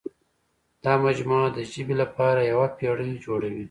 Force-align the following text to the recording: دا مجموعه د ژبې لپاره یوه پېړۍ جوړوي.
دا 0.83 0.93
مجموعه 1.05 1.47
د 1.57 1.59
ژبې 1.71 1.95
لپاره 2.01 2.41
یوه 2.51 2.67
پېړۍ 2.77 3.11
جوړوي. 3.25 3.59